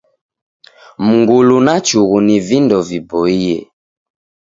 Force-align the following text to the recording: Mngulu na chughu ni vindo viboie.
Mngulu 1.05 1.57
na 1.65 1.75
chughu 1.85 2.17
ni 2.25 2.37
vindo 2.47 2.77
viboie. 2.89 3.55